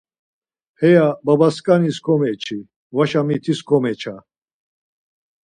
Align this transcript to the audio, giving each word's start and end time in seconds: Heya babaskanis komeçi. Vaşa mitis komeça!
Heya 0.79 1.07
babaskanis 1.25 1.97
komeçi. 2.05 2.57
Vaşa 2.95 3.21
mitis 3.27 3.59
komeça! 3.69 4.15